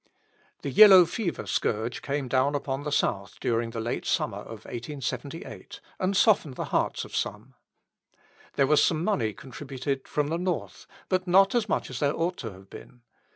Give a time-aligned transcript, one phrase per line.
[0.63, 5.79] The yellow fever scourge came down upon the South during the late summer of 1878,
[5.99, 7.53] and softened the hearts of some.
[8.53, 12.37] There was some money contributed from the North, but not as much as there ought
[12.37, 13.03] to have been.